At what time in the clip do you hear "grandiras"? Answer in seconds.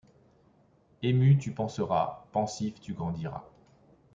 2.95-3.43